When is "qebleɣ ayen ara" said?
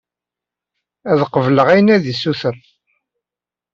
1.33-2.03